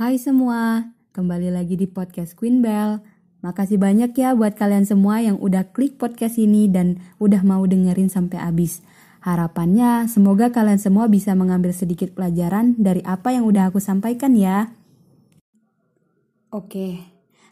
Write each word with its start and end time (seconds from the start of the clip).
Hai 0.00 0.16
semua, 0.16 0.96
kembali 1.12 1.52
lagi 1.52 1.76
di 1.76 1.84
podcast 1.84 2.32
Queen 2.32 2.64
Bell. 2.64 3.04
Makasih 3.44 3.76
banyak 3.76 4.16
ya 4.16 4.32
buat 4.32 4.56
kalian 4.56 4.88
semua 4.88 5.20
yang 5.20 5.36
udah 5.36 5.76
klik 5.76 6.00
podcast 6.00 6.40
ini 6.40 6.72
dan 6.72 7.04
udah 7.20 7.44
mau 7.44 7.60
dengerin 7.68 8.08
sampai 8.08 8.40
habis. 8.40 8.80
Harapannya 9.20 10.08
semoga 10.08 10.48
kalian 10.48 10.80
semua 10.80 11.04
bisa 11.04 11.36
mengambil 11.36 11.76
sedikit 11.76 12.16
pelajaran 12.16 12.80
dari 12.80 13.04
apa 13.04 13.36
yang 13.36 13.44
udah 13.44 13.68
aku 13.68 13.76
sampaikan 13.76 14.32
ya. 14.40 14.72
Oke, 16.48 17.04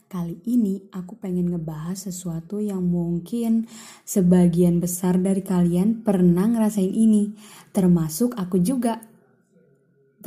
kali 0.08 0.40
ini 0.48 0.88
aku 0.88 1.20
pengen 1.20 1.52
ngebahas 1.52 2.08
sesuatu 2.08 2.64
yang 2.64 2.80
mungkin 2.80 3.68
sebagian 4.08 4.80
besar 4.80 5.20
dari 5.20 5.44
kalian 5.44 6.00
pernah 6.00 6.48
ngerasain 6.48 6.96
ini, 6.96 7.28
termasuk 7.76 8.32
aku 8.40 8.56
juga. 8.56 9.04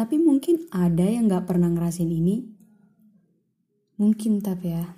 Tapi 0.02 0.18
mungkin 0.18 0.66
ada 0.74 1.06
yang 1.06 1.30
gak 1.30 1.46
pernah 1.46 1.70
ngerasain 1.70 2.10
ini. 2.10 2.42
Mungkin 4.02 4.42
tapi 4.42 4.74
ya. 4.74 4.98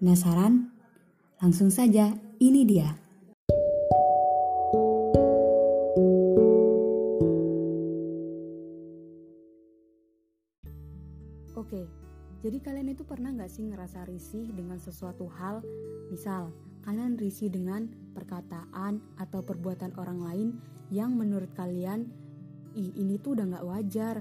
Penasaran? 0.00 0.72
Langsung 1.36 1.68
saja, 1.68 2.16
ini 2.40 2.64
dia. 2.64 2.96
Oke, 11.52 11.84
jadi 12.40 12.64
kalian 12.64 12.96
itu 12.96 13.04
pernah 13.04 13.36
gak 13.36 13.52
sih 13.52 13.68
ngerasa 13.68 14.08
risih 14.08 14.48
dengan 14.48 14.80
sesuatu 14.80 15.28
hal? 15.28 15.60
Misal, 16.08 16.56
kalian 16.88 17.20
risih 17.20 17.52
dengan 17.52 17.84
perkataan 18.16 19.04
atau 19.20 19.44
perbuatan 19.44 19.92
orang 20.00 20.24
lain 20.24 20.48
yang 20.88 21.12
menurut 21.12 21.52
kalian 21.52 22.08
ih 22.74 22.92
ini 22.98 23.16
tuh 23.20 23.38
udah 23.38 23.46
gak 23.56 23.66
wajar, 23.66 24.16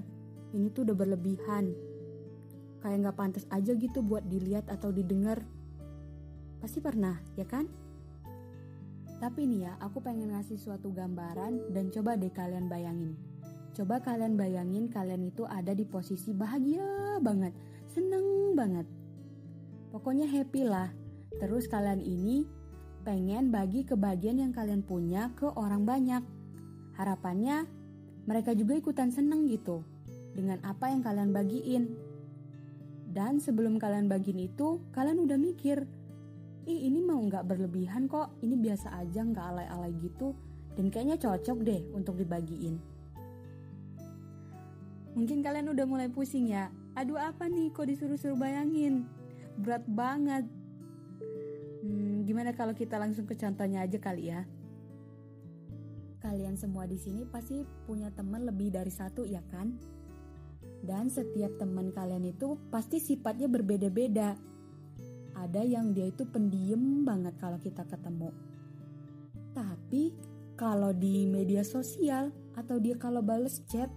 ini 0.53 0.67
tuh 0.71 0.87
udah 0.87 0.95
berlebihan. 0.95 1.73
Kayak 2.83 3.11
gak 3.11 3.17
pantas 3.17 3.45
aja 3.49 3.73
gitu 3.73 4.05
buat 4.05 4.27
dilihat 4.27 4.69
atau 4.69 4.93
didengar. 4.93 5.43
Pasti 6.61 6.79
pernah, 6.79 7.17
ya 7.35 7.43
kan? 7.43 7.67
Tapi 9.17 9.49
nih 9.49 9.65
ya, 9.65 9.73
aku 9.81 9.99
pengen 9.99 10.29
ngasih 10.29 10.61
suatu 10.61 10.93
gambaran 10.93 11.73
dan 11.73 11.89
coba 11.89 12.13
deh 12.13 12.29
kalian 12.29 12.69
bayangin. 12.69 13.17
Coba 13.73 14.01
kalian 14.01 14.37
bayangin 14.37 14.89
kalian 14.89 15.29
itu 15.29 15.45
ada 15.45 15.73
di 15.73 15.85
posisi 15.85 16.33
bahagia 16.33 17.21
banget, 17.21 17.53
seneng 17.89 18.57
banget. 18.57 18.85
Pokoknya 19.93 20.29
happy 20.29 20.65
lah. 20.65 20.89
Terus 21.37 21.69
kalian 21.69 22.01
ini 22.01 22.45
pengen 23.05 23.53
bagi 23.53 23.85
kebahagiaan 23.85 24.41
yang 24.41 24.53
kalian 24.53 24.81
punya 24.81 25.29
ke 25.37 25.45
orang 25.45 25.85
banyak. 25.85 26.25
Harapannya 26.97 27.69
mereka 28.27 28.51
juga 28.51 28.75
ikutan 28.75 29.09
seneng 29.09 29.47
gitu 29.47 29.81
dengan 30.35 30.59
apa 30.61 30.91
yang 30.91 31.01
kalian 31.01 31.31
bagiin. 31.33 31.83
Dan 33.07 33.41
sebelum 33.41 33.81
kalian 33.81 34.11
bagiin 34.11 34.45
itu, 34.45 34.83
kalian 34.93 35.23
udah 35.23 35.39
mikir, 35.39 35.87
ih 36.69 36.81
ini 36.91 37.01
mau 37.01 37.17
nggak 37.17 37.47
berlebihan 37.47 38.05
kok, 38.05 38.35
ini 38.45 38.53
biasa 38.59 38.93
aja 38.93 39.25
nggak 39.25 39.41
alay-alay 39.41 39.95
gitu, 40.03 40.37
dan 40.77 40.93
kayaknya 40.93 41.17
cocok 41.17 41.57
deh 41.65 41.81
untuk 41.95 42.19
dibagiin. 42.19 42.77
Mungkin 45.17 45.41
kalian 45.41 45.73
udah 45.73 45.85
mulai 45.89 46.11
pusing 46.13 46.53
ya, 46.53 46.69
aduh 46.93 47.17
apa 47.17 47.49
nih 47.49 47.73
kok 47.73 47.89
disuruh-suruh 47.89 48.37
bayangin, 48.37 49.09
berat 49.57 49.81
banget. 49.89 50.45
Hmm, 51.81 52.21
gimana 52.27 52.53
kalau 52.53 52.77
kita 52.77 53.01
langsung 53.01 53.25
ke 53.25 53.33
contohnya 53.33 53.81
aja 53.81 53.97
kali 53.97 54.29
ya? 54.29 54.45
Kalian 56.17 56.57
semua 56.57 56.89
di 56.89 56.97
sini 56.97 57.23
pasti 57.29 57.61
punya 57.85 58.09
teman 58.09 58.45
lebih 58.45 58.73
dari 58.73 58.89
satu 58.89 59.21
ya 59.21 59.41
kan? 59.53 59.77
Dan 60.81 61.09
setiap 61.09 61.57
teman 61.61 61.93
kalian 61.93 62.25
itu 62.25 62.57
pasti 62.73 62.97
sifatnya 62.97 63.45
berbeda-beda. 63.49 64.33
Ada 65.37 65.61
yang 65.61 65.93
dia 65.93 66.09
itu 66.09 66.25
pendiam 66.25 67.05
banget 67.05 67.37
kalau 67.37 67.61
kita 67.61 67.85
ketemu. 67.85 68.33
Tapi 69.53 70.13
kalau 70.57 70.89
di 70.89 71.29
media 71.29 71.61
sosial 71.61 72.33
atau 72.57 72.81
dia 72.81 72.97
kalau 72.97 73.21
bales 73.21 73.61
chat 73.69 73.89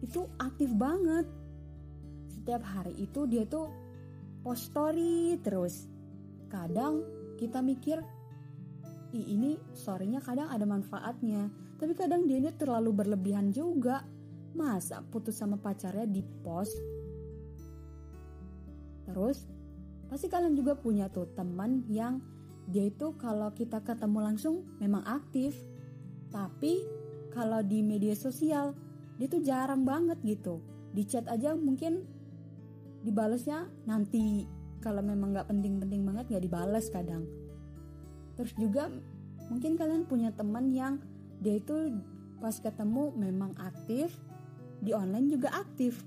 itu 0.00 0.24
aktif 0.40 0.72
banget. 0.72 1.28
Setiap 2.32 2.64
hari 2.64 2.96
itu 2.96 3.28
dia 3.28 3.44
tuh 3.44 3.68
post 4.40 4.72
story 4.72 5.36
terus. 5.44 5.88
Kadang 6.48 7.04
kita 7.36 7.60
mikir, 7.60 8.00
Ih, 9.14 9.26
ini 9.38 9.54
storynya 9.76 10.18
kadang 10.18 10.50
ada 10.50 10.66
manfaatnya, 10.66 11.46
tapi 11.78 11.94
kadang 11.94 12.26
dia 12.26 12.42
ini 12.42 12.50
terlalu 12.54 12.90
berlebihan 12.90 13.54
juga. 13.54 14.02
Masa 14.56 15.04
putus 15.04 15.36
sama 15.36 15.60
pacarnya 15.60 16.08
di 16.08 16.24
post? 16.40 16.80
Terus, 19.04 19.44
pasti 20.08 20.32
kalian 20.32 20.56
juga 20.56 20.74
punya 20.74 21.12
tuh 21.12 21.28
teman 21.36 21.84
yang 21.92 22.24
dia 22.66 22.88
itu 22.90 23.14
kalau 23.20 23.54
kita 23.54 23.84
ketemu 23.84 24.18
langsung 24.32 24.66
memang 24.82 25.04
aktif. 25.06 25.54
Tapi 26.32 26.82
kalau 27.30 27.62
di 27.62 27.84
media 27.84 28.16
sosial, 28.16 28.74
dia 29.20 29.28
tuh 29.30 29.44
jarang 29.44 29.86
banget 29.86 30.18
gitu. 30.26 30.58
Di 30.90 31.06
chat 31.06 31.28
aja 31.30 31.54
mungkin 31.54 32.02
dibalesnya 33.06 33.70
nanti 33.86 34.48
kalau 34.82 35.04
memang 35.04 35.36
nggak 35.36 35.46
penting-penting 35.46 36.02
banget 36.02 36.24
nggak 36.32 36.44
dibales 36.48 36.86
kadang. 36.90 37.22
Terus 38.36 38.52
juga 38.56 38.92
mungkin 39.48 39.74
kalian 39.74 40.04
punya 40.04 40.30
teman 40.32 40.70
yang 40.70 41.00
dia 41.40 41.56
itu 41.56 41.96
pas 42.38 42.56
ketemu 42.56 43.12
memang 43.16 43.56
aktif 43.56 44.12
di 44.80 44.92
online 44.92 45.32
juga 45.32 45.52
aktif. 45.56 46.04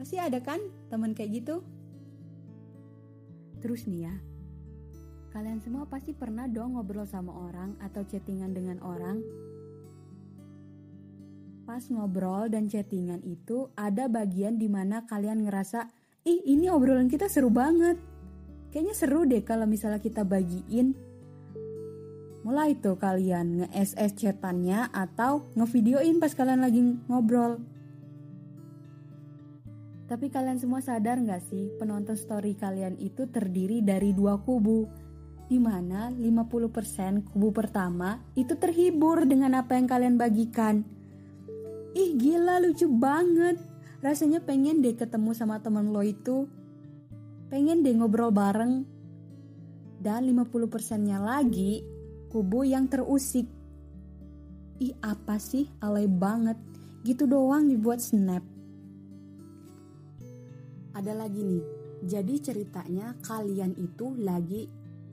Pasti 0.00 0.16
ada 0.16 0.40
kan 0.40 0.58
teman 0.88 1.12
kayak 1.12 1.44
gitu? 1.44 1.60
Terus 3.60 3.84
nih 3.84 4.08
ya 4.08 4.14
kalian 5.30 5.62
semua 5.62 5.86
pasti 5.86 6.10
pernah 6.10 6.50
dong 6.50 6.74
ngobrol 6.74 7.06
sama 7.06 7.30
orang 7.30 7.78
atau 7.78 8.02
chattingan 8.02 8.50
dengan 8.50 8.82
orang. 8.82 9.22
Pas 11.62 11.86
ngobrol 11.86 12.50
dan 12.50 12.66
chattingan 12.66 13.22
itu 13.22 13.70
ada 13.78 14.10
bagian 14.10 14.58
di 14.58 14.66
mana 14.66 15.06
kalian 15.06 15.46
ngerasa 15.46 15.86
ih 16.26 16.42
ini 16.50 16.66
obrolan 16.66 17.06
kita 17.06 17.30
seru 17.30 17.46
banget 17.46 18.09
kayaknya 18.70 18.94
seru 18.94 19.26
deh 19.26 19.42
kalau 19.44 19.66
misalnya 19.66 20.02
kita 20.02 20.22
bagiin 20.24 21.10
Mulai 22.40 22.72
tuh 22.80 22.96
kalian 22.96 23.60
nge-SS 23.60 24.16
chatannya 24.16 24.88
atau 24.96 25.44
ngevideoin 25.60 26.16
pas 26.16 26.32
kalian 26.32 26.64
lagi 26.64 26.80
ngobrol. 27.04 27.60
Tapi 30.08 30.26
kalian 30.32 30.56
semua 30.56 30.80
sadar 30.80 31.20
gak 31.20 31.44
sih 31.52 31.68
penonton 31.76 32.16
story 32.16 32.56
kalian 32.56 32.96
itu 32.98 33.30
terdiri 33.30 33.78
dari 33.78 34.10
dua 34.10 34.42
kubu 34.42 34.90
Di 35.46 35.58
mana 35.58 36.10
50% 36.10 37.30
kubu 37.30 37.50
pertama 37.50 38.22
itu 38.38 38.54
terhibur 38.54 39.26
dengan 39.26 39.60
apa 39.60 39.76
yang 39.76 39.90
kalian 39.90 40.16
bagikan. 40.16 40.86
Ih 41.92 42.16
gila 42.16 42.62
lucu 42.62 42.86
banget. 42.88 43.58
Rasanya 44.00 44.40
pengen 44.46 44.80
deh 44.80 44.96
ketemu 44.96 45.36
sama 45.36 45.60
temen 45.60 45.90
lo 45.92 46.00
itu 46.06 46.46
Pengen 47.50 47.82
deh 47.82 47.98
ngobrol 47.98 48.30
bareng 48.30 48.86
Dan 50.00 50.24
50% 50.30 51.04
nya 51.04 51.20
lagi 51.20 51.84
kubu 52.30 52.62
yang 52.62 52.86
terusik. 52.86 53.44
Ih 54.80 54.94
apa 55.02 55.36
sih 55.36 55.66
alay 55.82 56.06
banget, 56.06 56.56
gitu 57.04 57.26
doang 57.26 57.68
dibuat 57.68 58.00
snap. 58.00 58.40
Ada 60.96 61.12
lagi 61.12 61.44
nih, 61.44 61.64
jadi 62.06 62.34
ceritanya 62.40 63.18
kalian 63.20 63.76
itu 63.76 64.16
lagi 64.16 64.70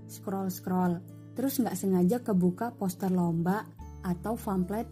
scroll-scroll, 0.08 1.04
terus 1.36 1.60
nggak 1.60 1.76
sengaja 1.76 2.18
kebuka 2.24 2.72
poster 2.72 3.12
lomba 3.12 3.68
atau 4.08 4.40
pamflet 4.40 4.88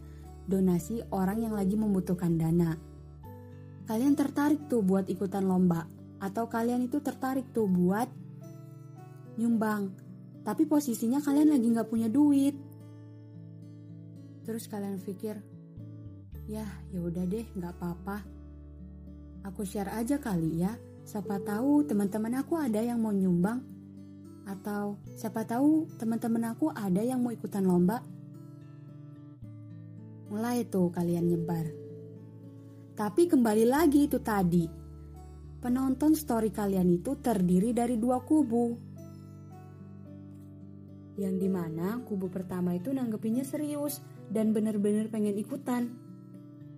donasi 0.50 1.00
orang 1.16 1.46
yang 1.46 1.54
lagi 1.56 1.80
membutuhkan 1.80 2.36
dana. 2.36 2.76
Kalian 3.86 4.18
tertarik 4.18 4.68
tuh 4.68 4.84
buat 4.84 5.08
ikutan 5.08 5.46
lomba, 5.48 5.88
atau 6.26 6.50
kalian 6.50 6.90
itu 6.90 6.98
tertarik 6.98 7.46
tuh 7.54 7.70
buat 7.70 8.10
nyumbang 9.38 10.06
tapi 10.46 10.70
posisinya 10.70 11.26
kalian 11.26 11.58
lagi 11.58 11.68
nggak 11.74 11.90
punya 11.90 12.06
duit. 12.06 12.54
Terus 14.46 14.70
kalian 14.70 15.02
pikir, 15.02 15.42
ya 16.46 16.70
ya 16.94 17.00
udah 17.02 17.26
deh 17.26 17.50
nggak 17.58 17.74
apa-apa. 17.82 18.22
Aku 19.50 19.66
share 19.66 19.90
aja 19.90 20.22
kali 20.22 20.62
ya. 20.62 20.78
Siapa 21.02 21.42
tahu 21.42 21.82
teman-teman 21.90 22.46
aku 22.46 22.62
ada 22.62 22.78
yang 22.78 23.02
mau 23.02 23.10
nyumbang 23.10 23.62
atau 24.46 25.02
siapa 25.18 25.42
tahu 25.50 25.90
teman-teman 25.98 26.54
aku 26.54 26.70
ada 26.70 27.02
yang 27.02 27.26
mau 27.26 27.34
ikutan 27.34 27.66
lomba. 27.66 28.06
Mulai 30.30 30.62
tuh 30.70 30.94
kalian 30.94 31.26
nyebar. 31.26 31.66
Tapi 32.94 33.26
kembali 33.26 33.66
lagi 33.66 34.06
itu 34.06 34.22
tadi. 34.22 34.85
Penonton 35.66 36.14
story 36.14 36.54
kalian 36.54 36.94
itu 36.94 37.18
terdiri 37.18 37.74
dari 37.74 37.98
dua 37.98 38.22
kubu 38.22 38.78
yang 41.18 41.42
di 41.42 41.50
mana 41.50 42.06
kubu 42.06 42.30
pertama 42.30 42.78
itu 42.78 42.94
nanggepinnya 42.94 43.42
serius 43.42 43.98
dan 44.30 44.54
bener-bener 44.54 45.10
pengen 45.10 45.34
ikutan. 45.34 45.90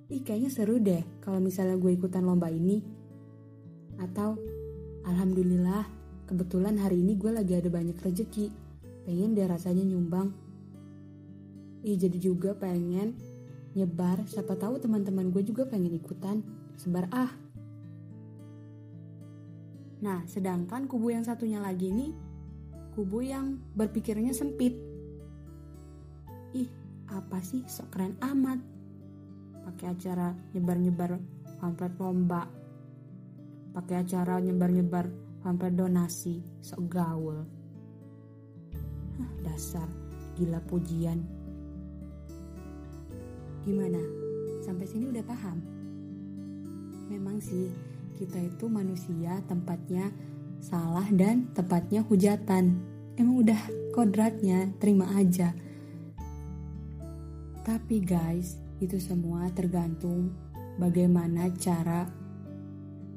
ih 0.07 0.23
kayaknya 0.23 0.47
seru 0.47 0.79
deh 0.79 1.03
kalau 1.19 1.43
misalnya 1.43 1.75
gue 1.75 1.99
ikutan 1.99 2.23
lomba 2.23 2.47
ini. 2.47 2.79
Atau, 3.99 4.39
alhamdulillah, 5.03 5.83
kebetulan 6.23 6.79
hari 6.79 7.03
ini 7.03 7.19
gue 7.19 7.35
lagi 7.35 7.59
ada 7.59 7.67
banyak 7.67 7.99
rezeki. 7.99 8.55
Pengen 9.03 9.35
deh 9.35 9.51
rasanya 9.51 9.83
nyumbang. 9.83 10.31
Ih 11.83 11.99
jadi 11.99 12.15
juga 12.15 12.55
pengen 12.55 13.19
nyebar, 13.75 14.23
siapa 14.31 14.55
tahu 14.55 14.79
teman-teman 14.79 15.27
gue 15.35 15.43
juga 15.43 15.67
pengen 15.67 15.91
ikutan. 15.91 16.39
Sebar 16.79 17.11
ah. 17.11 17.46
Nah, 19.97 20.21
sedangkan 20.29 20.85
kubu 20.85 21.09
yang 21.09 21.25
satunya 21.25 21.57
lagi 21.57 21.89
ini 21.89 22.13
kubu 22.97 23.21
yang 23.21 23.61
berpikirnya 23.77 24.33
sempit. 24.33 24.73
Ih, 26.57 26.69
apa 27.09 27.37
sih? 27.45 27.61
Sok 27.69 27.93
keren 27.93 28.17
amat. 28.21 28.57
Pakai 29.69 29.93
acara 29.93 30.33
nyebar-nyebar 30.57 31.21
pamflet 31.61 31.93
lomba. 32.01 32.49
Pakai 33.73 34.01
acara 34.01 34.41
nyebar-nyebar 34.41 35.05
pamflet 35.45 35.77
donasi. 35.77 36.41
Sok 36.61 36.81
gaul. 36.89 37.37
Hah, 39.17 39.31
dasar. 39.45 39.85
Gila 40.37 40.57
pujian. 40.65 41.21
Gimana? 43.61 44.01
Sampai 44.61 44.89
sini 44.89 45.09
udah 45.13 45.25
paham? 45.25 45.57
Memang 47.13 47.37
sih 47.37 47.69
kita 48.17 48.41
itu 48.41 48.65
manusia 48.65 49.37
tempatnya 49.45 50.09
salah 50.57 51.05
dan 51.13 51.53
tempatnya 51.53 52.01
hujatan 52.01 52.81
emang 53.15 53.45
udah 53.45 53.61
kodratnya 53.93 54.73
terima 54.81 55.05
aja 55.13 55.53
tapi 57.61 58.01
guys 58.01 58.57
itu 58.81 58.97
semua 58.97 59.49
tergantung 59.53 60.33
bagaimana 60.81 61.49
cara 61.57 62.05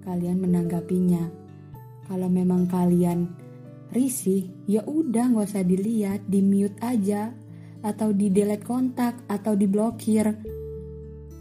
kalian 0.05 0.41
menanggapinya. 0.41 1.29
Kalau 2.09 2.27
memang 2.27 2.67
kalian 2.67 3.31
risih, 3.95 4.51
ya 4.67 4.83
udah 4.83 5.31
nggak 5.31 5.47
usah 5.55 5.63
dilihat, 5.63 6.27
di 6.27 6.41
mute 6.43 6.75
aja, 6.83 7.31
atau 7.85 8.11
di 8.11 8.33
delete 8.33 8.67
kontak, 8.67 9.23
atau 9.31 9.55
diblokir. 9.55 10.35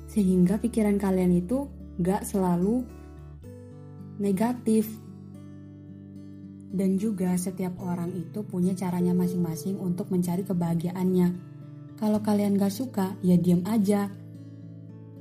Sehingga 0.09 0.61
pikiran 0.61 1.01
kalian 1.01 1.33
itu 1.33 1.65
gak 2.01 2.25
selalu 2.25 2.85
negatif. 4.19 4.85
Dan 6.69 7.01
juga 7.01 7.33
setiap 7.33 7.81
orang 7.81 8.13
itu 8.13 8.45
punya 8.45 8.77
caranya 8.77 9.15
masing-masing 9.17 9.81
untuk 9.81 10.13
mencari 10.13 10.45
kebahagiaannya. 10.45 11.27
Kalau 11.97 12.21
kalian 12.21 12.61
gak 12.61 12.69
suka, 12.69 13.17
ya 13.25 13.35
diem 13.35 13.65
aja. 13.65 14.05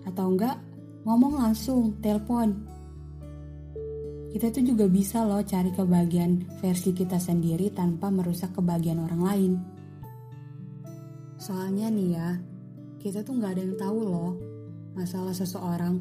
Atau 0.04 0.36
enggak, 0.36 0.60
ngomong 1.08 1.40
langsung, 1.40 1.96
telepon. 2.04 2.52
Kita 4.28 4.52
tuh 4.52 4.60
juga 4.60 4.84
bisa 4.92 5.24
loh 5.24 5.40
cari 5.40 5.72
kebahagiaan 5.72 6.60
versi 6.60 6.92
kita 6.92 7.16
sendiri 7.16 7.72
tanpa 7.72 8.12
merusak 8.12 8.52
kebahagiaan 8.52 9.00
orang 9.00 9.22
lain. 9.24 9.52
Soalnya 11.40 11.88
nih 11.88 12.08
ya, 12.12 12.30
kita 13.00 13.24
tuh 13.24 13.40
gak 13.40 13.56
ada 13.56 13.62
yang 13.64 13.76
tahu 13.80 13.98
loh 14.04 14.30
masalah 14.92 15.32
seseorang. 15.32 15.96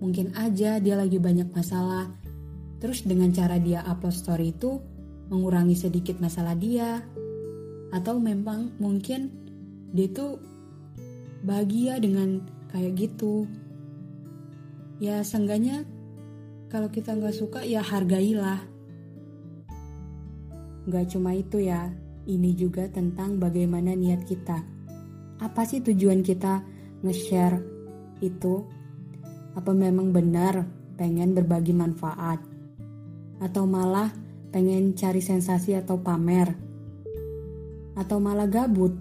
Mungkin 0.00 0.32
aja 0.40 0.80
dia 0.80 0.96
lagi 0.96 1.20
banyak 1.20 1.52
masalah. 1.52 2.25
Terus 2.76 3.08
dengan 3.08 3.32
cara 3.32 3.56
dia 3.56 3.80
upload 3.88 4.12
story 4.12 4.52
itu 4.52 4.76
mengurangi 5.32 5.76
sedikit 5.76 6.20
masalah 6.20 6.52
dia. 6.52 7.00
Atau 7.94 8.20
memang 8.20 8.76
mungkin 8.76 9.32
dia 9.94 10.08
tuh 10.12 10.36
bahagia 11.40 11.96
dengan 11.96 12.44
kayak 12.68 12.92
gitu. 12.98 13.48
Ya 15.00 15.24
seenggaknya 15.24 15.84
kalau 16.68 16.92
kita 16.92 17.16
nggak 17.16 17.36
suka 17.36 17.60
ya 17.64 17.80
hargailah. 17.80 18.60
Nggak 20.86 21.06
cuma 21.16 21.32
itu 21.32 21.64
ya 21.64 21.90
ini 22.26 22.52
juga 22.52 22.90
tentang 22.90 23.40
bagaimana 23.40 23.94
niat 23.96 24.26
kita. 24.28 24.58
Apa 25.40 25.64
sih 25.64 25.80
tujuan 25.80 26.20
kita 26.20 26.60
nge-share 27.00 27.60
itu? 28.20 28.66
Apa 29.56 29.72
memang 29.72 30.12
benar 30.12 30.68
pengen 31.00 31.32
berbagi 31.32 31.72
manfaat 31.72 32.55
atau 33.42 33.68
malah 33.68 34.12
pengen 34.50 34.96
cari 34.96 35.20
sensasi 35.20 35.76
atau 35.76 36.00
pamer 36.00 36.54
atau 37.96 38.20
malah 38.20 38.48
gabut 38.48 38.92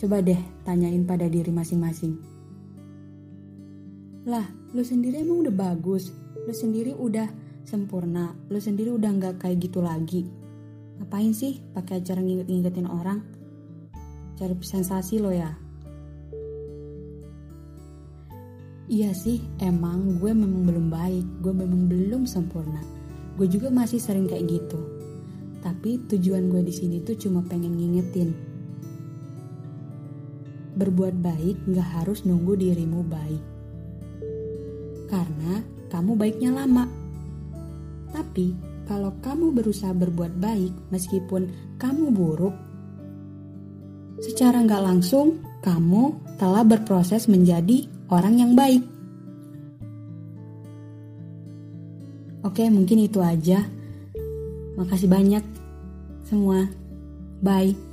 Coba 0.00 0.24
deh 0.24 0.40
tanyain 0.64 1.04
pada 1.04 1.28
diri 1.28 1.52
masing-masing. 1.52 2.16
Lah, 4.24 4.48
lu 4.72 4.80
sendiri 4.80 5.20
emang 5.20 5.44
udah 5.44 5.52
bagus, 5.52 6.08
lu 6.48 6.56
sendiri 6.56 6.96
udah 6.96 7.28
sempurna, 7.68 8.32
lu 8.48 8.56
sendiri 8.56 8.96
udah 8.96 9.12
nggak 9.12 9.44
kayak 9.44 9.60
gitu 9.60 9.84
lagi. 9.84 10.24
Ngapain 10.96 11.36
sih 11.36 11.60
pakai 11.76 12.00
acara 12.00 12.24
nginget-ngingetin 12.24 12.88
orang? 12.88 13.20
Cari 14.40 14.56
sensasi 14.64 15.20
lo 15.20 15.36
ya. 15.36 15.52
Iya 18.90 19.14
sih, 19.14 19.38
emang 19.62 20.18
gue 20.18 20.34
memang 20.34 20.66
belum 20.66 20.90
baik, 20.90 21.46
gue 21.46 21.54
memang 21.54 21.86
belum 21.86 22.26
sempurna. 22.26 22.82
Gue 23.38 23.46
juga 23.46 23.70
masih 23.70 24.02
sering 24.02 24.26
kayak 24.26 24.50
gitu. 24.50 24.82
Tapi 25.62 26.02
tujuan 26.10 26.50
gue 26.50 26.66
di 26.66 26.74
sini 26.74 26.98
tuh 26.98 27.14
cuma 27.14 27.38
pengen 27.46 27.78
ngingetin 27.78 28.34
berbuat 30.74 31.22
baik 31.22 31.70
gak 31.70 32.02
harus 32.02 32.26
nunggu 32.26 32.58
dirimu 32.58 33.06
baik. 33.06 33.42
Karena 35.06 35.62
kamu 35.86 36.18
baiknya 36.18 36.50
lama. 36.50 36.90
Tapi 38.10 38.58
kalau 38.90 39.14
kamu 39.22 39.54
berusaha 39.54 39.94
berbuat 39.94 40.34
baik 40.42 40.74
meskipun 40.90 41.46
kamu 41.78 42.10
buruk, 42.10 42.58
secara 44.18 44.66
gak 44.66 44.82
langsung 44.82 45.38
kamu 45.62 46.10
telah 46.42 46.66
berproses 46.66 47.30
menjadi 47.30 47.99
orang 48.10 48.34
yang 48.36 48.52
baik. 48.58 48.82
Oke, 52.42 52.66
mungkin 52.66 53.06
itu 53.06 53.22
aja. 53.22 53.62
Makasih 54.74 55.06
banyak 55.06 55.44
semua. 56.26 56.66
Bye. 57.40 57.89